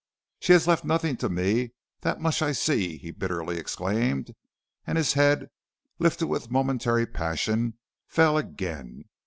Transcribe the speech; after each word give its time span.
"'She 0.39 0.53
has 0.53 0.65
left 0.65 0.83
nothing 0.83 1.15
to 1.15 1.29
me, 1.29 1.73
that 1.99 2.19
much 2.19 2.41
I 2.41 2.53
see,' 2.53 2.97
he 2.97 3.11
bitterly 3.11 3.59
exclaimed; 3.59 4.33
and 4.87 4.97
his 4.97 5.13
head, 5.13 5.49
lifted 5.99 6.25
with 6.25 6.49
momentary 6.49 7.05
passion, 7.05 7.77
fell 8.07 8.35
again. 8.35 9.03